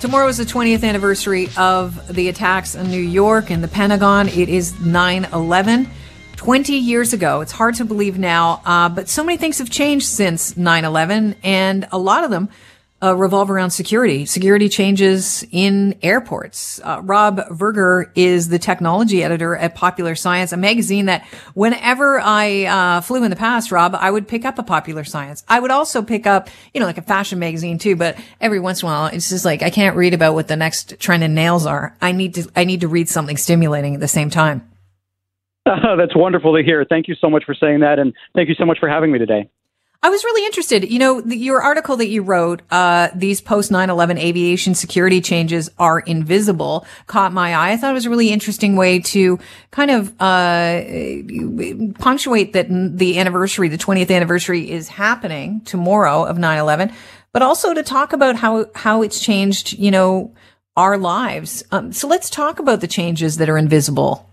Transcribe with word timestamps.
Tomorrow 0.00 0.28
is 0.28 0.38
the 0.38 0.44
20th 0.44 0.82
anniversary 0.82 1.50
of 1.58 2.14
the 2.14 2.30
attacks 2.30 2.74
in 2.74 2.88
New 2.88 3.02
York 3.02 3.50
and 3.50 3.62
the 3.62 3.68
Pentagon. 3.68 4.28
It 4.28 4.48
is 4.48 4.80
9 4.80 5.26
11. 5.26 5.90
20 6.36 6.72
years 6.72 7.12
ago. 7.12 7.42
It's 7.42 7.52
hard 7.52 7.74
to 7.74 7.84
believe 7.84 8.18
now, 8.18 8.62
uh, 8.64 8.88
but 8.88 9.10
so 9.10 9.22
many 9.22 9.36
things 9.36 9.58
have 9.58 9.68
changed 9.68 10.06
since 10.06 10.56
9 10.56 10.86
11, 10.86 11.34
and 11.42 11.86
a 11.92 11.98
lot 11.98 12.24
of 12.24 12.30
them 12.30 12.48
uh, 13.02 13.16
revolve 13.16 13.50
around 13.50 13.70
security, 13.70 14.26
security 14.26 14.68
changes 14.68 15.44
in 15.50 15.98
airports. 16.02 16.80
Uh, 16.84 17.00
Rob 17.02 17.40
Verger 17.50 18.10
is 18.14 18.48
the 18.48 18.58
technology 18.58 19.24
editor 19.24 19.56
at 19.56 19.74
Popular 19.74 20.14
Science, 20.14 20.52
a 20.52 20.56
magazine 20.56 21.06
that 21.06 21.24
whenever 21.54 22.20
I 22.20 22.64
uh, 22.64 23.00
flew 23.00 23.24
in 23.24 23.30
the 23.30 23.36
past, 23.36 23.72
Rob, 23.72 23.94
I 23.98 24.10
would 24.10 24.28
pick 24.28 24.44
up 24.44 24.58
a 24.58 24.62
Popular 24.62 25.04
Science. 25.04 25.44
I 25.48 25.60
would 25.60 25.70
also 25.70 26.02
pick 26.02 26.26
up, 26.26 26.50
you 26.74 26.80
know, 26.80 26.86
like 26.86 26.98
a 26.98 27.02
fashion 27.02 27.38
magazine 27.38 27.78
too, 27.78 27.96
but 27.96 28.18
every 28.40 28.60
once 28.60 28.82
in 28.82 28.88
a 28.88 28.90
while, 28.90 29.06
it's 29.06 29.30
just 29.30 29.44
like 29.44 29.62
I 29.62 29.70
can't 29.70 29.96
read 29.96 30.12
about 30.12 30.34
what 30.34 30.48
the 30.48 30.56
next 30.56 30.98
trend 31.00 31.24
in 31.24 31.34
nails 31.34 31.64
are. 31.64 31.96
I 32.02 32.12
need 32.12 32.34
to, 32.34 32.50
I 32.54 32.64
need 32.64 32.80
to 32.82 32.88
read 32.88 33.08
something 33.08 33.36
stimulating 33.36 33.94
at 33.94 34.00
the 34.00 34.08
same 34.08 34.28
time. 34.28 34.70
that's 35.64 36.16
wonderful 36.16 36.56
to 36.56 36.62
hear. 36.62 36.84
Thank 36.84 37.08
you 37.08 37.14
so 37.14 37.30
much 37.30 37.44
for 37.44 37.54
saying 37.54 37.80
that, 37.80 37.98
and 37.98 38.12
thank 38.34 38.48
you 38.48 38.54
so 38.54 38.66
much 38.66 38.78
for 38.78 38.88
having 38.88 39.12
me 39.12 39.18
today. 39.18 39.48
I 40.02 40.08
was 40.08 40.24
really 40.24 40.46
interested. 40.46 40.90
You 40.90 40.98
know, 40.98 41.20
the, 41.20 41.36
your 41.36 41.60
article 41.60 41.98
that 41.98 42.08
you 42.08 42.22
wrote, 42.22 42.62
uh, 42.70 43.08
these 43.14 43.42
post 43.42 43.70
9-11 43.70 44.18
aviation 44.18 44.74
security 44.74 45.20
changes 45.20 45.70
are 45.78 46.00
invisible, 46.00 46.86
caught 47.06 47.34
my 47.34 47.54
eye. 47.54 47.72
I 47.72 47.76
thought 47.76 47.90
it 47.90 47.94
was 47.94 48.06
a 48.06 48.10
really 48.10 48.30
interesting 48.30 48.76
way 48.76 49.00
to 49.00 49.38
kind 49.70 49.90
of, 49.90 50.14
uh, 50.18 50.80
punctuate 51.98 52.54
that 52.54 52.68
the 52.70 53.18
anniversary, 53.18 53.68
the 53.68 53.76
20th 53.76 54.10
anniversary 54.10 54.70
is 54.70 54.88
happening 54.88 55.60
tomorrow 55.66 56.24
of 56.24 56.38
9-11, 56.38 56.94
but 57.32 57.42
also 57.42 57.74
to 57.74 57.82
talk 57.82 58.14
about 58.14 58.36
how, 58.36 58.66
how 58.74 59.02
it's 59.02 59.20
changed, 59.20 59.78
you 59.78 59.90
know, 59.90 60.32
our 60.78 60.96
lives. 60.96 61.62
Um, 61.72 61.92
so 61.92 62.08
let's 62.08 62.30
talk 62.30 62.58
about 62.58 62.80
the 62.80 62.88
changes 62.88 63.36
that 63.36 63.50
are 63.50 63.58
invisible. 63.58 64.29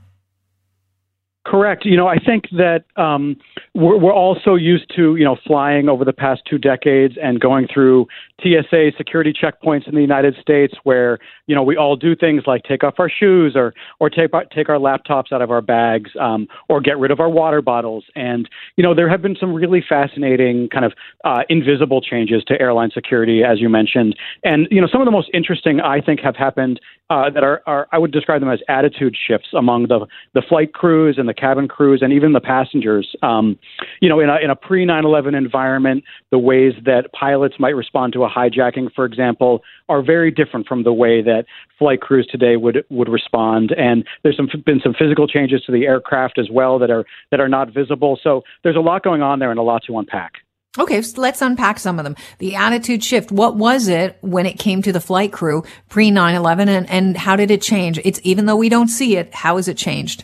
Correct. 1.48 1.86
You 1.86 1.96
know, 1.96 2.08
I 2.08 2.18
think 2.20 2.50
that 2.52 2.84
um, 2.98 3.38
we're, 3.74 3.98
we're 3.98 4.14
all 4.14 4.38
so 4.44 4.56
used 4.56 4.94
to, 4.98 5.16
you 5.16 5.24
know, 5.24 5.38
flying 5.48 5.88
over 5.88 6.04
the 6.04 6.12
past 6.12 6.42
two 6.46 6.58
decades 6.58 7.14
and 7.24 7.40
going 7.40 7.70
through 7.74 8.06
TSA 8.42 8.92
security 8.98 9.32
checkpoints 9.32 9.88
in 9.88 9.96
the 9.96 10.02
United 10.02 10.36
States 10.42 10.74
where, 10.84 11.20
you 11.46 11.56
know, 11.56 11.64
we 11.64 11.78
all 11.78 11.96
do 11.96 12.18
things 12.18 12.44
like 12.48 12.64
take 12.64 12.84
off 12.84 12.96
our 13.00 13.10
shoes 13.10 13.54
or, 13.56 13.74
or 14.02 14.10
take, 14.10 14.34
our, 14.34 14.44
take 14.44 14.68
our 14.68 14.76
laptops 14.76 15.32
out 15.32 15.42
of 15.42 15.50
our 15.50 15.62
bags 15.62 16.12
um, 16.20 16.48
or 16.68 16.82
get 16.82 17.00
rid 17.00 17.12
of 17.12 17.22
our 17.22 17.30
water 17.30 17.62
bottles. 17.62 18.04
And, 18.14 18.50
you 18.76 18.84
know, 18.84 18.94
there 18.94 19.10
have 19.10 19.22
been 19.22 19.38
some 19.40 19.54
really 19.54 19.82
fascinating 19.88 20.68
kind 20.68 20.84
of 20.84 20.92
uh, 21.24 21.44
invisible 21.48 22.02
changes 22.02 22.44
to 22.48 22.60
airline 22.60 22.92
security, 22.94 23.42
as 23.46 23.62
you 23.62 23.70
mentioned. 23.70 24.18
And, 24.44 24.68
you 24.70 24.82
know, 24.82 24.88
some 24.92 25.00
of 25.00 25.06
the 25.06 25.12
most 25.12 25.30
interesting, 25.34 25.80
I 25.80 26.02
think, 26.02 26.20
have 26.20 26.36
happened 26.36 26.82
uh, 27.10 27.30
that 27.30 27.44
are, 27.44 27.62
are, 27.66 27.88
I 27.92 27.98
would 27.98 28.12
describe 28.12 28.42
them 28.42 28.50
as 28.50 28.60
attitude 28.68 29.16
shifts 29.16 29.50
among 29.58 29.88
the, 29.88 30.06
the 30.34 30.42
flight 30.42 30.74
crews 30.74 31.16
and 31.18 31.28
the 31.28 31.34
cabin 31.34 31.68
crews 31.68 32.02
and 32.02 32.12
even 32.12 32.34
the 32.34 32.42
passengers. 32.42 33.16
Um, 33.24 33.58
you 34.02 34.10
know, 34.10 34.20
in 34.20 34.30
a, 34.30 34.38
in 34.44 34.50
a 34.50 34.56
pre 34.56 34.86
9 34.86 35.06
11 35.06 35.34
environment, 35.34 36.04
the 36.32 36.40
ways 36.40 36.74
that 36.86 37.12
pilots 37.14 37.56
might 37.60 37.76
respond 37.76 38.14
to 38.14 38.24
a 38.24 38.30
hijacking, 38.30 38.94
for 38.94 39.06
example, 39.06 39.62
are 39.88 40.02
very 40.02 40.32
different 40.32 40.68
from 40.68 40.84
the 40.84 40.94
way 40.94 41.22
that 41.22 41.46
flight 41.80 42.02
crews 42.02 42.28
today 42.30 42.58
would 42.58 42.84
would 42.90 43.10
respond. 43.10 43.72
And 43.72 44.06
there's 44.24 44.36
some, 44.36 44.50
been 44.66 44.82
some 44.84 44.94
physical 44.98 45.28
changes 45.28 45.64
to 45.66 45.72
the 45.72 45.86
aircraft 45.86 46.38
as 46.38 46.50
well 46.52 46.78
that 46.80 46.90
are 46.90 47.06
that 47.32 47.40
are 47.40 47.50
not 47.50 47.74
visible. 47.74 48.20
So 48.22 48.44
there's 48.64 48.76
a 48.76 48.82
lot 48.82 49.04
going 49.04 49.22
on 49.22 49.40
there 49.40 49.52
and 49.52 49.60
a 49.60 49.64
lot 49.64 49.84
to 49.88 49.98
unpack. 49.98 50.34
Okay, 50.80 51.02
so 51.02 51.22
let's 51.22 51.42
unpack 51.42 51.80
some 51.80 52.00
of 52.00 52.04
them. 52.04 52.16
The 52.40 52.56
attitude 52.56 53.04
shift. 53.04 53.32
What 53.32 53.56
was 53.56 53.88
it 53.88 54.18
when 54.22 54.46
it 54.46 54.60
came 54.60 54.82
to 54.84 54.92
the 54.92 55.02
flight 55.02 55.32
crew 55.32 55.64
pre 55.90 56.12
9-11 56.12 56.68
and, 56.68 56.90
and 56.90 57.18
how 57.18 57.36
did 57.36 57.52
it 57.52 57.62
change? 57.62 58.00
It's 58.04 58.20
even 58.24 58.46
though 58.46 58.56
we 58.56 58.70
don't 58.70 58.88
see 58.88 59.18
it, 59.18 59.34
how 59.34 59.58
has 59.58 59.68
it 59.68 59.78
changed? 59.78 60.24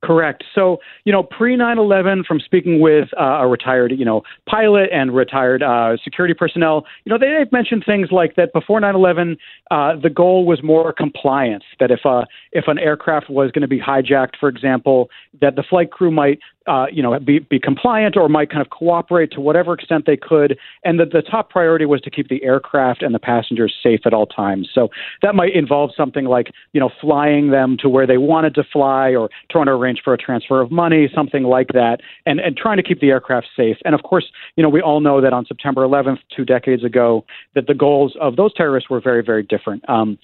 Correct. 0.00 0.44
So, 0.54 0.78
you 1.04 1.12
know, 1.12 1.24
pre 1.24 1.56
9 1.56 1.76
11, 1.76 2.22
from 2.22 2.38
speaking 2.38 2.80
with 2.80 3.08
uh, 3.18 3.40
a 3.40 3.48
retired, 3.48 3.92
you 3.96 4.04
know, 4.04 4.22
pilot 4.48 4.90
and 4.92 5.14
retired 5.14 5.60
uh, 5.60 5.96
security 6.04 6.34
personnel, 6.34 6.86
you 7.04 7.10
know, 7.10 7.18
they, 7.18 7.36
have 7.36 7.50
mentioned 7.50 7.82
things 7.84 8.12
like 8.12 8.36
that 8.36 8.52
before 8.52 8.78
9 8.78 8.94
11, 8.94 9.36
uh, 9.72 9.96
the 10.00 10.08
goal 10.08 10.46
was 10.46 10.62
more 10.62 10.92
compliance. 10.92 11.64
That 11.80 11.90
if, 11.90 12.06
uh, 12.06 12.26
if 12.52 12.68
an 12.68 12.78
aircraft 12.78 13.28
was 13.28 13.50
going 13.50 13.62
to 13.62 13.68
be 13.68 13.80
hijacked, 13.80 14.36
for 14.38 14.48
example, 14.48 15.10
that 15.40 15.56
the 15.56 15.64
flight 15.64 15.90
crew 15.90 16.12
might 16.12 16.38
uh, 16.68 16.86
you 16.92 17.02
know, 17.02 17.18
be, 17.18 17.38
be 17.38 17.58
compliant 17.58 18.16
or 18.16 18.28
might 18.28 18.50
kind 18.50 18.60
of 18.60 18.70
cooperate 18.70 19.32
to 19.32 19.40
whatever 19.40 19.72
extent 19.74 20.04
they 20.06 20.16
could, 20.16 20.58
and 20.84 21.00
that 21.00 21.12
the 21.12 21.22
top 21.22 21.50
priority 21.50 21.86
was 21.86 22.00
to 22.02 22.10
keep 22.10 22.28
the 22.28 22.42
aircraft 22.44 23.02
and 23.02 23.14
the 23.14 23.18
passengers 23.18 23.74
safe 23.82 24.00
at 24.04 24.12
all 24.12 24.26
times. 24.26 24.68
So 24.72 24.88
that 25.22 25.34
might 25.34 25.54
involve 25.54 25.90
something 25.96 26.26
like, 26.26 26.52
you 26.72 26.80
know, 26.80 26.90
flying 27.00 27.50
them 27.50 27.76
to 27.80 27.88
where 27.88 28.06
they 28.06 28.18
wanted 28.18 28.54
to 28.56 28.64
fly 28.64 29.14
or 29.14 29.30
trying 29.50 29.66
to 29.66 29.72
arrange 29.72 30.00
for 30.04 30.12
a 30.12 30.18
transfer 30.18 30.60
of 30.60 30.70
money, 30.70 31.08
something 31.14 31.44
like 31.44 31.68
that, 31.68 32.00
and, 32.26 32.40
and 32.40 32.56
trying 32.56 32.76
to 32.76 32.82
keep 32.82 33.00
the 33.00 33.10
aircraft 33.10 33.48
safe. 33.56 33.76
And 33.84 33.94
of 33.94 34.02
course, 34.02 34.30
you 34.56 34.62
know, 34.62 34.68
we 34.68 34.80
all 34.80 35.00
know 35.00 35.20
that 35.20 35.32
on 35.32 35.46
September 35.46 35.82
11th, 35.82 36.18
two 36.34 36.44
decades 36.44 36.84
ago, 36.84 37.24
that 37.54 37.66
the 37.66 37.74
goals 37.74 38.14
of 38.20 38.36
those 38.36 38.52
terrorists 38.54 38.90
were 38.90 39.00
very, 39.00 39.22
very 39.22 39.42
different. 39.42 39.88
Um, 39.88 40.18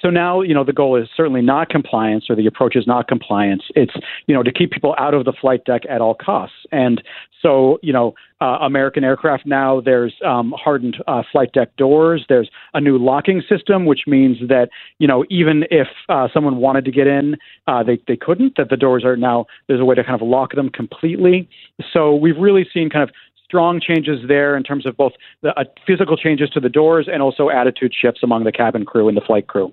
so 0.00 0.08
now, 0.10 0.40
you 0.40 0.54
know, 0.54 0.64
the 0.64 0.72
goal 0.72 0.96
is 0.96 1.08
certainly 1.16 1.42
not 1.42 1.68
compliance 1.68 2.26
or 2.30 2.36
the 2.36 2.46
approach 2.46 2.76
is 2.76 2.86
not 2.86 3.08
compliance. 3.08 3.64
It's, 3.74 3.92
you 4.26 4.34
know, 4.34 4.42
to 4.42 4.52
keep 4.52 4.70
people 4.70 4.94
out 4.98 5.14
of 5.14 5.24
the 5.24 5.32
flight 5.32 5.64
deck 5.64 5.82
at 5.88 6.00
all 6.00 6.14
costs. 6.14 6.56
And 6.72 7.02
so, 7.42 7.78
you 7.82 7.92
know, 7.92 8.14
uh, 8.40 8.58
American 8.62 9.04
aircraft 9.04 9.44
now, 9.46 9.80
there's 9.80 10.14
um, 10.24 10.54
hardened 10.56 10.96
uh, 11.06 11.22
flight 11.30 11.52
deck 11.52 11.76
doors. 11.76 12.24
There's 12.28 12.50
a 12.72 12.80
new 12.80 12.96
locking 12.98 13.42
system, 13.48 13.84
which 13.84 14.02
means 14.06 14.38
that, 14.48 14.70
you 14.98 15.06
know, 15.06 15.24
even 15.28 15.64
if 15.70 15.88
uh, 16.08 16.28
someone 16.32 16.56
wanted 16.56 16.84
to 16.86 16.90
get 16.90 17.06
in, 17.06 17.36
uh, 17.66 17.82
they, 17.82 18.00
they 18.08 18.16
couldn't, 18.16 18.56
that 18.56 18.70
the 18.70 18.76
doors 18.76 19.04
are 19.04 19.16
now, 19.16 19.46
there's 19.68 19.80
a 19.80 19.84
way 19.84 19.94
to 19.94 20.04
kind 20.04 20.20
of 20.20 20.26
lock 20.26 20.54
them 20.54 20.70
completely. 20.70 21.48
So 21.92 22.14
we've 22.14 22.38
really 22.38 22.66
seen 22.72 22.88
kind 22.88 23.02
of 23.02 23.10
strong 23.44 23.80
changes 23.80 24.20
there 24.28 24.56
in 24.56 24.62
terms 24.62 24.86
of 24.86 24.96
both 24.96 25.12
the 25.42 25.58
uh, 25.58 25.64
physical 25.86 26.16
changes 26.16 26.48
to 26.50 26.60
the 26.60 26.68
doors 26.68 27.08
and 27.12 27.20
also 27.20 27.50
attitude 27.50 27.92
shifts 27.92 28.20
among 28.22 28.44
the 28.44 28.52
cabin 28.52 28.84
crew 28.84 29.08
and 29.08 29.16
the 29.16 29.22
flight 29.22 29.48
crew. 29.48 29.72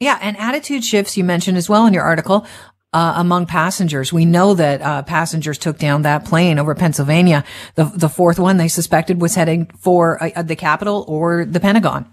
Yeah, 0.00 0.18
and 0.22 0.36
attitude 0.38 0.82
shifts 0.82 1.16
you 1.18 1.24
mentioned 1.24 1.58
as 1.58 1.68
well 1.68 1.86
in 1.86 1.92
your 1.92 2.04
article 2.04 2.46
uh, 2.92 3.14
among 3.16 3.46
passengers. 3.46 4.12
We 4.12 4.24
know 4.24 4.54
that 4.54 4.80
uh, 4.80 5.02
passengers 5.02 5.58
took 5.58 5.78
down 5.78 6.02
that 6.02 6.24
plane 6.24 6.58
over 6.58 6.74
Pennsylvania. 6.74 7.44
The 7.74 7.84
the 7.84 8.08
fourth 8.08 8.38
one 8.38 8.56
they 8.56 8.68
suspected 8.68 9.20
was 9.20 9.34
heading 9.34 9.66
for 9.78 10.22
uh, 10.22 10.42
the 10.42 10.56
Capitol 10.56 11.04
or 11.06 11.44
the 11.44 11.60
Pentagon. 11.60 12.10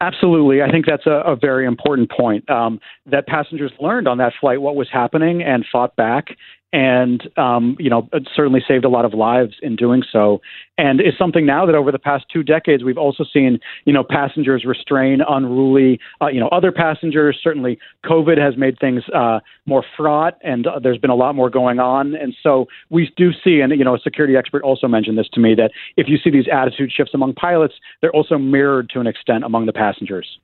Absolutely. 0.00 0.62
I 0.62 0.70
think 0.70 0.84
that's 0.86 1.06
a, 1.06 1.22
a 1.24 1.36
very 1.36 1.64
important 1.64 2.10
point 2.10 2.48
um, 2.50 2.80
that 3.06 3.26
passengers 3.28 3.70
learned 3.80 4.08
on 4.08 4.18
that 4.18 4.32
flight 4.40 4.60
what 4.60 4.74
was 4.74 4.88
happening 4.92 5.42
and 5.42 5.64
fought 5.70 5.94
back 5.94 6.36
and 6.72 7.28
um, 7.36 7.76
you 7.78 7.90
know 7.90 8.08
it 8.12 8.28
certainly 8.34 8.60
saved 8.66 8.84
a 8.84 8.88
lot 8.88 9.04
of 9.04 9.14
lives 9.14 9.54
in 9.62 9.76
doing 9.76 10.02
so. 10.10 10.40
And 10.78 11.00
is 11.00 11.12
something 11.18 11.44
now 11.44 11.66
that 11.66 11.74
over 11.74 11.92
the 11.92 11.98
past 11.98 12.24
two 12.32 12.42
decades 12.42 12.82
we've 12.82 12.98
also 12.98 13.24
seen 13.30 13.60
you 13.84 13.92
know 13.92 14.02
passengers 14.02 14.64
restrain 14.64 15.20
unruly 15.28 16.00
uh, 16.20 16.28
you 16.28 16.40
know 16.40 16.48
other 16.48 16.72
passengers. 16.72 17.38
Certainly 17.42 17.78
covid 18.04 18.38
has 18.38 18.56
made 18.56 18.78
things 18.78 19.02
uh, 19.14 19.40
more 19.66 19.84
fraught 19.96 20.38
and 20.42 20.66
uh, 20.66 20.78
there's 20.82 20.98
been 20.98 21.10
a 21.10 21.14
lot 21.14 21.34
more 21.34 21.50
going 21.50 21.78
on. 21.78 22.14
And 22.14 22.34
so 22.42 22.66
we 22.90 23.12
do 23.16 23.30
see 23.44 23.60
and 23.60 23.72
you 23.72 23.84
know 23.84 23.94
a 23.94 24.00
security 24.00 24.36
expert 24.36 24.62
also 24.62 24.88
mentioned 24.88 25.18
this 25.18 25.28
to 25.34 25.40
me 25.40 25.54
that 25.56 25.72
if 25.96 26.08
you 26.08 26.16
see 26.16 26.30
these 26.30 26.46
attitude 26.50 26.90
shifts 26.90 27.12
among 27.14 27.34
pilots 27.34 27.74
they're 28.00 28.12
also 28.12 28.38
mirrored 28.38 28.88
to 28.90 29.00
an 29.00 29.06
extent 29.06 29.44
among 29.44 29.66
the 29.66 29.72
passengers 29.72 30.38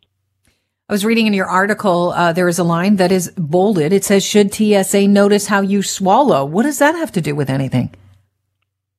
I 0.91 0.95
was 0.95 1.05
reading 1.05 1.27
in 1.27 1.35
your 1.35 1.47
article, 1.47 2.13
uh, 2.13 2.33
there 2.33 2.49
is 2.49 2.59
a 2.59 2.65
line 2.65 2.97
that 2.97 3.13
is 3.13 3.31
bolded. 3.37 3.93
It 3.93 4.07
says, 4.07 4.25
should 4.25 4.55
TSA 4.55 5.07
notice 5.07 5.47
how 5.47 5.61
you 5.61 5.83
swallow? 5.83 6.47
What 6.47 6.63
does 6.63 6.79
that 6.79 6.95
have 6.95 7.13
to 7.13 7.21
do 7.21 7.35
with 7.35 7.51
anything? 7.51 7.95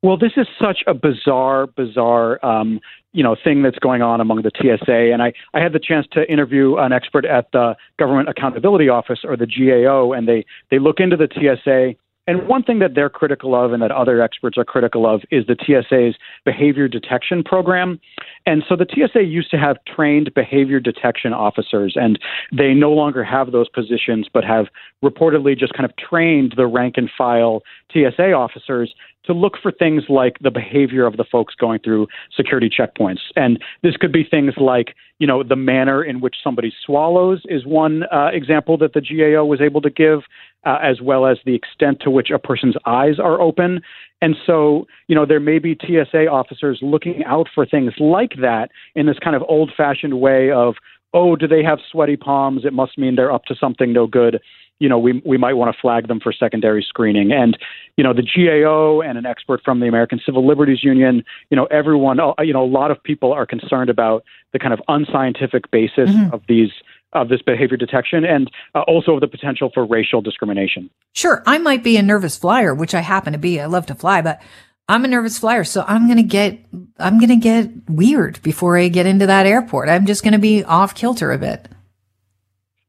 Well, 0.03 0.15
this 0.15 0.33
is 0.37 0.45
such 0.61 0.83
a 0.85 0.93
bizarre, 0.93 1.65
bizarre, 1.65 2.45
um, 2.45 2.79
you 3.11 3.23
know, 3.23 3.35
thing 3.43 3.63
that's 3.63 3.79
going 3.79 4.03
on 4.03 4.21
among 4.21 4.43
the 4.43 4.51
TSA. 4.55 5.11
And 5.11 5.23
I, 5.23 5.33
I 5.55 5.61
had 5.61 5.73
the 5.73 5.79
chance 5.79 6.05
to 6.11 6.31
interview 6.31 6.77
an 6.77 6.93
expert 6.93 7.25
at 7.25 7.51
the 7.53 7.75
Government 7.97 8.29
Accountability 8.29 8.87
Office 8.87 9.21
or 9.23 9.35
the 9.35 9.47
GAO, 9.47 10.11
and 10.11 10.27
they, 10.27 10.45
they 10.69 10.77
look 10.77 10.99
into 10.99 11.17
the 11.17 11.27
TSA 11.33 11.95
and 12.29 12.47
one 12.47 12.61
thing 12.61 12.77
that 12.77 12.93
they're 12.93 13.09
critical 13.09 13.55
of 13.55 13.73
and 13.73 13.81
that 13.81 13.89
other 13.89 14.21
experts 14.21 14.55
are 14.55 14.63
critical 14.63 15.11
of 15.11 15.21
is 15.31 15.47
the 15.47 15.55
TSA's 15.59 16.15
behavior 16.45 16.87
detection 16.87 17.43
program. 17.43 17.99
And 18.45 18.63
so 18.69 18.75
the 18.75 18.85
TSA 18.85 19.23
used 19.23 19.49
to 19.49 19.57
have 19.57 19.77
trained 19.85 20.31
behavior 20.35 20.79
detection 20.79 21.33
officers, 21.33 21.93
and 21.95 22.19
they 22.55 22.75
no 22.75 22.91
longer 22.91 23.23
have 23.23 23.51
those 23.51 23.67
positions, 23.67 24.27
but 24.31 24.43
have 24.43 24.67
reportedly 25.03 25.57
just 25.57 25.73
kind 25.73 25.85
of 25.85 25.97
trained 25.97 26.53
the 26.55 26.67
rank 26.67 26.97
and 26.97 27.09
file 27.17 27.63
TSA 27.91 28.31
officers 28.31 28.93
to 29.25 29.33
look 29.33 29.53
for 29.61 29.71
things 29.71 30.03
like 30.09 30.37
the 30.41 30.51
behavior 30.51 31.05
of 31.05 31.17
the 31.17 31.23
folks 31.23 31.53
going 31.53 31.79
through 31.79 32.07
security 32.35 32.69
checkpoints. 32.69 33.19
And 33.35 33.61
this 33.83 33.95
could 33.95 34.11
be 34.11 34.23
things 34.23 34.53
like, 34.57 34.95
you 35.19 35.27
know, 35.27 35.43
the 35.43 35.55
manner 35.55 36.03
in 36.03 36.21
which 36.21 36.37
somebody 36.43 36.73
swallows 36.85 37.41
is 37.45 37.65
one 37.65 38.03
uh, 38.11 38.29
example 38.33 38.77
that 38.77 38.93
the 38.93 39.01
GAO 39.01 39.45
was 39.45 39.61
able 39.61 39.81
to 39.81 39.89
give. 39.89 40.21
Uh, 40.65 40.77
as 40.81 41.01
well 41.01 41.25
as 41.25 41.37
the 41.45 41.55
extent 41.55 41.99
to 42.01 42.11
which 42.11 42.29
a 42.29 42.39
person's 42.39 42.75
eyes 42.85 43.19
are 43.19 43.39
open. 43.39 43.81
And 44.21 44.35
so, 44.45 44.87
you 45.07 45.15
know, 45.15 45.25
there 45.25 45.39
may 45.39 45.59
be 45.59 45.77
TSA 45.81 46.27
officers 46.27 46.79
looking 46.81 47.23
out 47.25 47.47
for 47.53 47.65
things 47.65 47.93
like 47.99 48.33
that 48.41 48.69
in 48.95 49.05
this 49.05 49.17
kind 49.23 49.35
of 49.35 49.43
old 49.47 49.71
fashioned 49.75 50.19
way 50.19 50.51
of, 50.51 50.75
oh, 51.13 51.35
do 51.35 51.47
they 51.47 51.63
have 51.63 51.79
sweaty 51.91 52.17
palms? 52.17 52.65
It 52.65 52.73
must 52.73 52.97
mean 52.97 53.15
they're 53.15 53.31
up 53.31 53.45
to 53.45 53.55
something 53.55 53.93
no 53.93 54.07
good. 54.07 54.39
You 54.79 54.87
know, 54.87 54.97
we 54.97 55.21
we 55.25 55.37
might 55.37 55.53
want 55.53 55.75
to 55.75 55.81
flag 55.81 56.07
them 56.07 56.21
for 56.21 56.31
secondary 56.31 56.85
screening. 56.87 57.33
And 57.33 57.57
you 57.97 58.03
know, 58.03 58.13
the 58.13 58.23
GAO 58.23 59.01
and 59.01 59.17
an 59.17 59.25
expert 59.25 59.61
from 59.63 59.81
the 59.81 59.87
American 59.87 60.21
Civil 60.25 60.47
Liberties 60.47 60.85
Union, 60.85 61.23
you 61.49 61.57
know, 61.57 61.65
everyone, 61.65 62.19
uh, 62.21 62.33
you 62.39 62.53
know, 62.53 62.63
a 62.63 62.65
lot 62.65 62.89
of 62.89 63.03
people 63.03 63.33
are 63.33 63.45
concerned 63.45 63.89
about 63.89 64.23
the 64.53 64.59
kind 64.59 64.73
of 64.73 64.79
unscientific 64.87 65.69
basis 65.69 66.09
mm-hmm. 66.09 66.33
of 66.33 66.43
these 66.47 66.69
of 67.13 67.29
this 67.29 67.41
behavior 67.41 67.77
detection 67.77 68.23
and 68.23 68.51
uh, 68.75 68.81
also 68.81 69.19
the 69.19 69.27
potential 69.27 69.71
for 69.73 69.85
racial 69.85 70.21
discrimination. 70.21 70.89
Sure, 71.13 71.41
I 71.45 71.57
might 71.57 71.83
be 71.83 71.97
a 71.97 72.03
nervous 72.03 72.37
flyer, 72.37 72.73
which 72.73 72.93
I 72.93 73.01
happen 73.01 73.33
to 73.33 73.39
be. 73.39 73.59
I 73.59 73.65
love 73.65 73.85
to 73.87 73.95
fly, 73.95 74.21
but 74.21 74.41
I'm 74.87 75.05
a 75.05 75.07
nervous 75.07 75.37
flyer, 75.37 75.63
so 75.63 75.83
I'm 75.87 76.07
going 76.07 76.17
to 76.17 76.23
get, 76.23 76.59
I'm 76.97 77.19
going 77.19 77.29
to 77.29 77.35
get 77.35 77.69
weird 77.87 78.41
before 78.41 78.77
I 78.77 78.87
get 78.87 79.05
into 79.05 79.27
that 79.27 79.45
airport. 79.45 79.89
I'm 79.89 80.05
just 80.05 80.23
going 80.23 80.33
to 80.33 80.39
be 80.39 80.63
off 80.63 80.95
kilter 80.95 81.31
a 81.31 81.37
bit. 81.37 81.67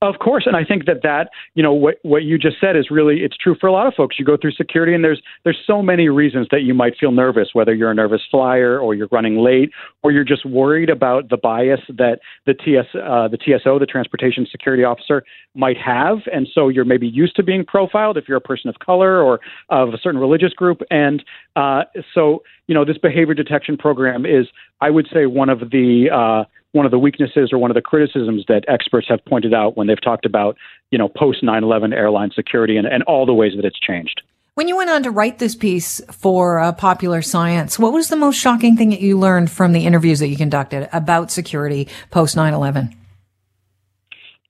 Of 0.03 0.19
course, 0.19 0.45
and 0.47 0.57
I 0.57 0.65
think 0.65 0.87
that 0.87 1.03
that 1.03 1.29
you 1.55 1.63
know 1.63 1.75
what 1.75 1.97
what 2.01 2.23
you 2.23 2.39
just 2.39 2.57
said 2.59 2.75
is 2.75 2.91
really 2.91 3.17
it's 3.23 3.37
true 3.37 3.55
for 3.61 3.67
a 3.67 3.73
lot 3.73 3.87
of 3.87 3.93
folks. 3.93 4.19
You 4.19 4.25
go 4.25 4.39
through 4.41 4.53
security, 4.53 4.95
and 4.95 5.05
there's 5.05 5.21
there's 5.45 5.59
so 5.67 5.83
many 5.83 6.09
reasons 6.09 6.47
that 6.51 6.63
you 6.63 6.73
might 6.73 6.95
feel 6.99 7.13
nervous, 7.13 7.51
whether 7.53 7.75
you're 7.75 7.91
a 7.91 7.95
nervous 7.95 8.23
flyer 8.31 8.79
or 8.79 8.95
you're 8.95 9.11
running 9.13 9.37
late 9.37 9.71
or 10.03 10.11
you're 10.11 10.25
just 10.25 10.47
worried 10.47 10.89
about 10.89 11.29
the 11.29 11.37
bias 11.37 11.81
that 11.99 12.21
the 12.47 12.55
TS 12.55 12.87
uh, 12.95 13.29
the 13.29 13.37
TSO, 13.37 13.79
the 13.79 13.85
Transportation 13.85 14.47
Security 14.51 14.85
Officer, 14.85 15.23
might 15.55 15.77
have, 15.77 16.21
and 16.33 16.49
so 16.55 16.69
you're 16.69 16.87
maybe 16.87 17.07
used 17.07 17.37
to 17.37 17.43
being 17.43 17.63
profiled 17.63 18.17
if 18.17 18.27
you're 18.27 18.39
a 18.39 18.41
person 18.41 18.71
of 18.71 18.79
color 18.79 19.21
or 19.21 19.39
of 19.69 19.91
a 19.91 19.99
certain 19.99 20.19
religious 20.19 20.55
group, 20.55 20.81
and 20.91 21.23
uh, 21.57 21.83
so 22.15 22.43
you 22.69 22.75
know 22.75 22.87
this 22.87 22.97
behavior 22.97 23.35
detection 23.35 23.77
program 23.77 24.25
is, 24.25 24.47
I 24.81 24.89
would 24.89 25.09
say, 25.13 25.27
one 25.27 25.51
of 25.51 25.59
the 25.59 26.09
uh, 26.11 26.49
one 26.73 26.87
of 26.87 26.93
the 26.93 26.99
weaknesses 26.99 27.51
or 27.53 27.59
one 27.59 27.71
of 27.71 27.75
the 27.75 27.83
criticisms 27.83 28.45
that 28.49 28.65
experts 28.69 29.09
have 29.09 29.25
pointed 29.25 29.53
out 29.53 29.77
when 29.77 29.87
they've 29.87 30.01
talked 30.01 30.25
about, 30.25 30.57
you 30.91 30.99
know, 30.99 31.09
post 31.09 31.43
9/11 31.43 31.93
airline 31.93 32.31
security 32.31 32.77
and, 32.77 32.87
and 32.87 33.03
all 33.05 33.27
the 33.27 33.35
ways 33.35 33.53
that 33.57 33.65
it's 33.65 33.79
changed. 33.79 34.23
When 34.55 34.69
you 34.69 34.77
went 34.77 34.91
on 34.91 35.03
to 35.05 35.11
write 35.11 35.39
this 35.39 35.55
piece 35.55 36.01
for 36.13 36.59
uh, 36.59 36.73
Popular 36.73 37.23
Science, 37.23 37.79
what 37.79 37.93
was 37.93 38.09
the 38.09 38.17
most 38.17 38.37
shocking 38.37 38.77
thing 38.77 38.91
that 38.91 39.01
you 39.01 39.19
learned 39.19 39.51
from 39.51 39.73
the 39.73 39.87
interviews 39.87 40.19
that 40.19 40.29
you 40.29 40.37
conducted 40.37 40.89
about 40.93 41.31
security 41.31 41.89
post 42.11 42.37
9/11? 42.37 42.95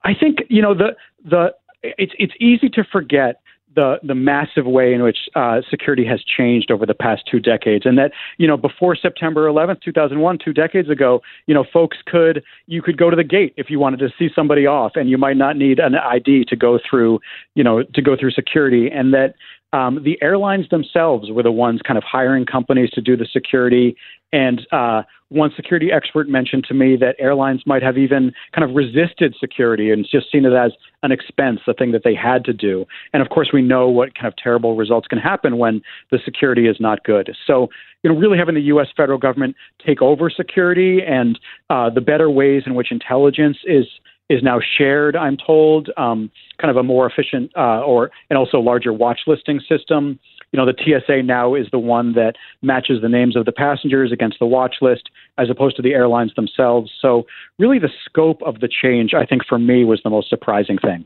I 0.02 0.14
think 0.14 0.38
you 0.48 0.62
know 0.62 0.74
the 0.74 0.96
the 1.24 1.54
it's 1.82 2.12
it's 2.18 2.32
easy 2.40 2.68
to 2.70 2.84
forget 2.84 3.39
the 3.74 3.98
the 4.02 4.14
massive 4.14 4.66
way 4.66 4.92
in 4.92 5.02
which 5.02 5.28
uh, 5.34 5.60
security 5.70 6.04
has 6.04 6.22
changed 6.22 6.70
over 6.70 6.86
the 6.86 6.94
past 6.94 7.22
two 7.30 7.38
decades, 7.38 7.86
and 7.86 7.98
that 7.98 8.12
you 8.38 8.46
know 8.46 8.56
before 8.56 8.96
September 8.96 9.46
11th, 9.46 9.80
2001, 9.82 10.38
two 10.44 10.52
decades 10.52 10.88
ago, 10.88 11.20
you 11.46 11.54
know 11.54 11.64
folks 11.72 11.98
could 12.06 12.42
you 12.66 12.82
could 12.82 12.96
go 12.96 13.10
to 13.10 13.16
the 13.16 13.24
gate 13.24 13.54
if 13.56 13.70
you 13.70 13.78
wanted 13.78 13.98
to 13.98 14.08
see 14.18 14.28
somebody 14.34 14.66
off, 14.66 14.92
and 14.94 15.08
you 15.08 15.18
might 15.18 15.36
not 15.36 15.56
need 15.56 15.78
an 15.78 15.94
ID 15.94 16.44
to 16.46 16.56
go 16.56 16.78
through 16.88 17.20
you 17.54 17.64
know 17.64 17.82
to 17.82 18.02
go 18.02 18.16
through 18.18 18.30
security, 18.30 18.90
and 18.90 19.14
that 19.14 19.34
um, 19.72 20.02
the 20.02 20.18
airlines 20.20 20.68
themselves 20.70 21.30
were 21.30 21.42
the 21.42 21.52
ones 21.52 21.80
kind 21.86 21.96
of 21.96 22.04
hiring 22.04 22.44
companies 22.44 22.90
to 22.90 23.00
do 23.00 23.16
the 23.16 23.26
security. 23.32 23.96
And 24.32 24.66
uh, 24.72 25.02
one 25.28 25.52
security 25.54 25.92
expert 25.92 26.28
mentioned 26.28 26.64
to 26.64 26.74
me 26.74 26.96
that 26.96 27.14
airlines 27.20 27.62
might 27.66 27.82
have 27.82 27.96
even 27.96 28.32
kind 28.52 28.68
of 28.68 28.74
resisted 28.74 29.34
security 29.38 29.90
and 29.90 30.04
just 30.10 30.30
seen 30.30 30.44
it 30.44 30.52
as 30.52 30.72
an 31.04 31.12
expense, 31.12 31.60
a 31.68 31.74
thing 31.74 31.92
that 31.92 32.02
they 32.04 32.14
had 32.14 32.44
to 32.44 32.52
do. 32.52 32.84
And 33.12 33.22
of 33.22 33.28
course, 33.28 33.50
we 33.52 33.62
know 33.62 33.88
what 33.88 34.14
kind 34.16 34.26
of 34.26 34.36
terrible 34.36 34.76
results 34.76 35.06
can 35.06 35.18
happen 35.18 35.56
when 35.56 35.82
the 36.10 36.18
security 36.24 36.66
is 36.66 36.78
not 36.80 37.04
good. 37.04 37.34
So, 37.46 37.68
you 38.02 38.10
know, 38.10 38.16
really 38.18 38.38
having 38.38 38.56
the 38.56 38.62
U.S. 38.62 38.88
federal 38.96 39.18
government 39.18 39.54
take 39.84 40.02
over 40.02 40.30
security 40.30 41.00
and 41.06 41.38
uh, 41.68 41.90
the 41.90 42.00
better 42.00 42.28
ways 42.28 42.64
in 42.66 42.74
which 42.74 42.90
intelligence 42.90 43.58
is 43.64 43.86
is 44.30 44.42
now 44.42 44.60
shared. 44.78 45.16
I'm 45.16 45.36
told, 45.36 45.90
um, 45.96 46.30
kind 46.58 46.70
of 46.70 46.76
a 46.76 46.82
more 46.82 47.06
efficient 47.10 47.50
uh, 47.56 47.80
or 47.80 48.10
and 48.30 48.38
also 48.38 48.58
larger 48.58 48.92
watch 48.92 49.20
listing 49.26 49.60
system. 49.68 50.18
You 50.52 50.56
know, 50.56 50.66
the 50.66 50.74
TSA 50.78 51.24
now 51.24 51.54
is 51.54 51.66
the 51.70 51.78
one 51.78 52.14
that 52.14 52.34
matches 52.62 53.02
the 53.02 53.08
names 53.08 53.36
of 53.36 53.44
the 53.44 53.52
passengers 53.52 54.10
against 54.12 54.38
the 54.38 54.46
watch 54.46 54.76
list, 54.80 55.10
as 55.36 55.50
opposed 55.50 55.76
to 55.76 55.82
the 55.82 55.92
airlines 55.92 56.32
themselves. 56.34 56.90
So, 57.02 57.26
really, 57.58 57.78
the 57.78 57.90
scope 58.04 58.40
of 58.42 58.60
the 58.60 58.68
change, 58.68 59.14
I 59.14 59.26
think, 59.26 59.42
for 59.48 59.58
me, 59.58 59.84
was 59.84 60.00
the 60.02 60.10
most 60.10 60.30
surprising 60.30 60.78
thing. 60.78 61.04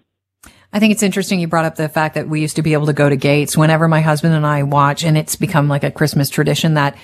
I 0.73 0.79
think 0.79 0.93
it's 0.93 1.03
interesting 1.03 1.41
you 1.41 1.47
brought 1.47 1.67
up 1.67 1.77
the 1.77 1.89
fact 1.89 2.15
that 2.17 2.29
we 2.29 2.41
used 2.41 2.57
to 2.57 2.63
be 2.63 2.73
able 2.73 2.87
to 2.87 2.93
go 2.93 3.09
to 3.09 3.17
gates 3.17 3.57
whenever 3.57 3.87
my 3.87 4.01
husband 4.01 4.35
and 4.35 4.47
I 4.47 4.65
watch, 4.65 5.03
and 5.03 5.17
it's 5.17 5.37
become 5.37 5.69
like 5.69 5.85
a 5.85 5.91
Christmas 5.91 6.29
tradition 6.29 6.75
that 6.75 6.97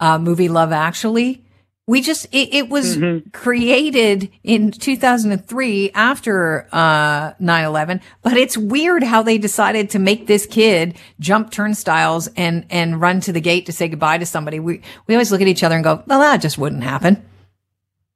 uh, 0.00 0.18
movie 0.18 0.48
Love 0.48 0.72
Actually 0.72 1.45
we 1.86 2.00
just 2.00 2.26
it, 2.32 2.52
it 2.52 2.68
was 2.68 2.96
mm-hmm. 2.96 3.28
created 3.30 4.30
in 4.42 4.70
2003 4.70 5.90
after 5.92 6.68
uh 6.72 7.32
9/11 7.34 8.00
but 8.22 8.36
it's 8.36 8.56
weird 8.56 9.02
how 9.02 9.22
they 9.22 9.38
decided 9.38 9.90
to 9.90 9.98
make 9.98 10.26
this 10.26 10.46
kid 10.46 10.96
jump 11.20 11.50
turnstiles 11.50 12.28
and 12.36 12.66
and 12.70 13.00
run 13.00 13.20
to 13.20 13.32
the 13.32 13.40
gate 13.40 13.66
to 13.66 13.72
say 13.72 13.88
goodbye 13.88 14.18
to 14.18 14.26
somebody 14.26 14.58
we 14.58 14.80
we 15.06 15.14
always 15.14 15.30
look 15.30 15.40
at 15.40 15.48
each 15.48 15.62
other 15.62 15.76
and 15.76 15.84
go 15.84 16.02
well 16.06 16.20
that 16.20 16.38
just 16.38 16.58
wouldn't 16.58 16.82
happen 16.82 17.22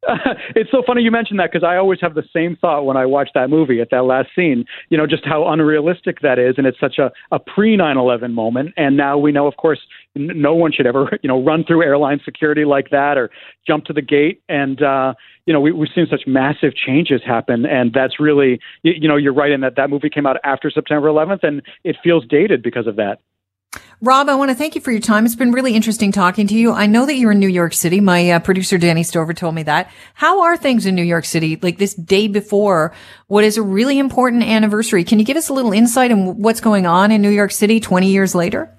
it's 0.57 0.71
so 0.71 0.83
funny 0.87 1.03
you 1.03 1.11
mentioned 1.11 1.39
that 1.41 1.53
because 1.53 1.65
I 1.65 1.77
always 1.77 2.01
have 2.01 2.15
the 2.15 2.25
same 2.35 2.57
thought 2.57 2.85
when 2.85 2.97
I 2.97 3.05
watch 3.05 3.29
that 3.35 3.51
movie 3.51 3.81
at 3.81 3.91
that 3.91 4.05
last 4.05 4.31
scene. 4.35 4.65
You 4.89 4.97
know, 4.97 5.07
just 5.07 5.27
how 5.27 5.47
unrealistic 5.49 6.21
that 6.21 6.39
is, 6.39 6.55
and 6.57 6.67
it's 6.67 6.81
such 6.81 6.97
a, 6.99 7.13
a 7.33 7.39
pre 7.39 7.77
9/11 7.77 8.33
moment. 8.33 8.73
And 8.79 8.97
now 8.97 9.19
we 9.19 9.31
know, 9.31 9.47
of 9.47 9.57
course, 9.57 9.81
n- 10.17 10.31
no 10.35 10.55
one 10.55 10.73
should 10.73 10.87
ever, 10.87 11.11
you 11.23 11.29
know, 11.29 11.43
run 11.43 11.65
through 11.65 11.83
airline 11.83 12.21
security 12.25 12.65
like 12.65 12.89
that 12.91 13.19
or 13.19 13.31
jump 13.67 13.85
to 13.87 13.93
the 13.93 14.03
gate. 14.03 14.43
And 14.49 14.83
uh, 14.83 15.13
you 15.45 15.53
know, 15.53 15.61
we, 15.61 15.73
we've 15.73 15.91
seen 15.95 16.07
such 16.11 16.23
massive 16.27 16.75
changes 16.75 17.21
happen, 17.25 17.67
and 17.67 17.93
that's 17.93 18.19
really, 18.19 18.59
you, 18.83 18.93
you 19.01 19.09
know, 19.09 19.17
you're 19.17 19.35
right 19.35 19.51
in 19.51 19.61
that 19.61 19.77
that 19.77 19.91
movie 19.91 20.09
came 20.09 20.27
out 20.27 20.37
after 20.45 20.71
September 20.71 21.09
11th, 21.09 21.43
and 21.43 21.61
it 21.85 21.97
feels 22.03 22.25
dated 22.27 22.63
because 22.63 22.87
of 22.87 22.97
that. 22.97 23.19
Rob, 24.03 24.31
I 24.31 24.35
want 24.35 24.51
to 24.51 24.55
thank 24.55 24.75
you 24.75 24.81
for 24.81 24.91
your 24.91 25.01
time. 25.01 25.27
It's 25.27 25.37
been 25.37 25.53
really 25.53 25.75
interesting 25.75 26.11
talking 26.11 26.47
to 26.47 26.55
you. 26.55 26.73
I 26.73 26.87
know 26.87 27.05
that 27.05 27.17
you're 27.17 27.33
in 27.33 27.39
New 27.39 27.49
York 27.49 27.75
City. 27.75 28.01
My 28.01 28.31
uh, 28.31 28.39
producer 28.41 28.79
Danny 28.79 29.03
Stover 29.03 29.35
told 29.35 29.55
me 29.55 29.63
that. 29.65 29.91
How 30.15 30.41
are 30.43 30.57
things 30.57 30.87
in 30.87 30.95
New 30.95 31.03
York 31.03 31.27
City, 31.27 31.59
like 31.61 31.77
this 31.77 31.93
day 31.93 32.27
before 32.27 32.95
what 33.27 33.45
is 33.45 33.59
a 33.59 33.63
really 33.63 33.99
important 33.99 34.43
anniversary? 34.43 35.05
Can 35.05 35.19
you 35.19 35.25
give 35.25 35.37
us 35.37 35.51
a 35.51 35.53
little 35.53 35.73
insight 35.73 36.11
on 36.13 36.39
what's 36.39 36.63
going 36.63 36.87
on 36.87 37.13
in 37.13 37.21
New 37.21 37.31
York 37.31 37.53
City 37.53 37.79
20 37.79 38.11
years 38.11 38.35
later? 38.35 38.75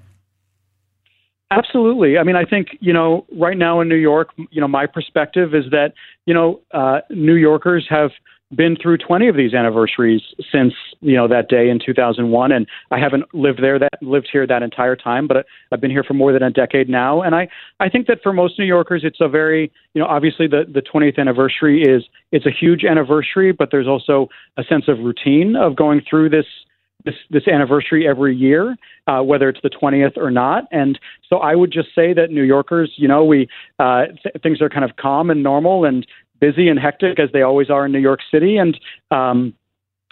Absolutely. 1.52 2.18
I 2.18 2.24
mean, 2.24 2.36
I 2.36 2.46
think, 2.46 2.70
you 2.80 2.94
know, 2.94 3.26
right 3.38 3.58
now 3.58 3.82
in 3.82 3.90
New 3.90 3.96
York, 3.96 4.30
you 4.50 4.60
know, 4.60 4.68
my 4.68 4.88
perspective 4.88 5.54
is 5.54 5.66
that, 5.70 5.94
you 6.26 6.34
know, 6.34 6.62
uh, 6.72 7.02
New 7.10 7.36
Yorkers 7.36 7.86
have 7.90 8.10
been 8.56 8.76
through 8.76 8.98
20 8.98 9.28
of 9.28 9.36
these 9.36 9.54
anniversaries 9.54 10.22
since 10.52 10.74
you 11.00 11.16
know 11.16 11.28
that 11.28 11.48
day 11.50 11.70
in 11.70 11.80
2001 11.84 12.52
and 12.52 12.68
I 12.92 13.00
haven't 13.00 13.34
lived 13.34 13.62
there 13.62 13.80
that 13.80 14.02
lived 14.02 14.30
here 14.32 14.46
that 14.46 14.62
entire 14.64 14.96
time 14.96 15.28
but 15.28 15.46
I've 15.72 15.82
been 15.82 15.92
here 15.92 16.04
for 16.04 16.14
more 16.14 16.34
than 16.34 16.44
a 16.44 16.52
decade 16.52 16.90
now 16.90 17.22
and 17.22 17.36
I 17.36 17.48
I 17.80 17.90
think 17.90 18.08
that 18.08 18.22
for 18.22 18.34
most 18.34 18.60
New 18.60 18.66
Yorkers 18.66 19.02
it's 19.04 19.22
a 19.22 19.30
very 19.30 19.72
you 19.94 20.02
know 20.02 20.08
obviously 20.08 20.48
the 20.48 20.64
the 20.72 20.82
20th 20.82 21.18
anniversary 21.18 21.84
is 21.84 22.04
it's 22.32 22.46
a 22.46 22.52
huge 22.52 22.84
anniversary 22.84 23.52
but 23.52 23.70
there's 23.72 23.88
also 23.88 24.28
a 24.58 24.64
sense 24.64 24.86
of 24.88 25.00
routine 25.00 25.56
of 25.56 25.76
going 25.76 26.02
through 26.10 26.30
this 26.30 26.46
this 27.06 27.16
this 27.30 27.48
anniversary 27.48 28.08
every 28.08 28.36
year, 28.36 28.76
uh, 29.08 29.22
whether 29.22 29.50
it's 29.50 29.62
the 29.64 29.70
20th 29.70 30.18
or 30.18 30.32
not. 30.32 30.66
And 30.72 31.00
so 31.28 31.38
I 31.38 31.56
would 31.56 31.72
just 31.72 31.90
say 31.96 32.14
that 32.14 32.32
New 32.32 32.44
Yorkers, 32.44 32.94
you 32.98 33.08
know, 33.08 33.24
we 33.24 33.48
uh, 33.80 34.06
th- 34.24 34.36
things 34.44 34.62
are 34.62 34.70
kind 34.70 34.86
of 34.86 34.98
calm 34.98 35.30
and 35.30 35.42
normal, 35.44 35.86
and 35.86 36.06
busy 36.42 36.68
and 36.68 36.78
hectic 36.78 37.20
as 37.20 37.30
they 37.32 37.44
always 37.44 37.70
are 37.70 37.86
in 37.86 37.94
New 37.94 38.00
York 38.00 38.20
City. 38.32 38.58
And 38.58 38.78
um, 39.12 39.54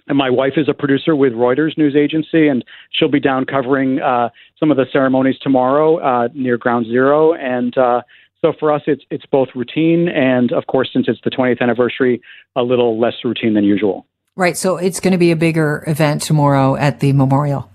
and 0.07 0.17
my 0.17 0.29
wife 0.29 0.53
is 0.57 0.67
a 0.67 0.74
producer 0.74 1.15
with 1.15 1.33
Reuters 1.33 1.77
news 1.77 1.95
agency, 1.95 2.48
and 2.48 2.65
she'll 2.91 3.12
be 3.12 3.19
down 3.19 3.45
covering 3.45 4.00
uh, 4.00 4.29
some 4.59 4.71
of 4.71 4.77
the 4.77 4.86
ceremonies 4.91 5.36
tomorrow 5.39 5.98
uh, 5.98 6.29
near 6.33 6.57
Ground 6.57 6.88
Zero. 6.88 7.33
And 7.33 7.77
uh, 7.77 8.01
so 8.41 8.53
for 8.59 8.71
us, 8.71 8.81
it's 8.88 9.03
it's 9.12 9.25
both 9.27 9.50
routine 9.55 10.07
and, 10.09 10.51
of 10.51 10.65
course, 10.65 10.89
since 10.91 11.07
it's 11.07 11.19
the 11.24 11.29
20th 11.29 11.62
anniversary, 11.62 12.21
a 12.55 12.63
little 12.63 13.00
less 13.00 13.13
routine 13.24 13.53
than 13.53 13.63
usual. 13.63 14.07
Right. 14.36 14.57
So 14.57 14.77
it's 14.77 15.00
going 15.00 15.12
to 15.12 15.17
be 15.17 15.31
a 15.31 15.36
bigger 15.36 15.83
event 15.86 16.21
tomorrow 16.21 16.75
at 16.75 17.01
the 17.01 17.13
memorial. 17.13 17.69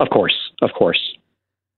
Of 0.00 0.08
course, 0.10 0.36
of 0.62 0.70
course. 0.76 1.00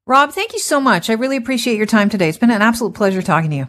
Rob, 0.06 0.32
thank 0.32 0.52
you 0.52 0.60
so 0.60 0.80
much. 0.80 1.10
I 1.10 1.14
really 1.14 1.36
appreciate 1.36 1.76
your 1.76 1.86
time 1.86 2.08
today. 2.08 2.28
It's 2.28 2.38
been 2.38 2.50
an 2.50 2.62
absolute 2.62 2.94
pleasure 2.94 3.22
talking 3.22 3.50
to 3.50 3.56
you. 3.56 3.68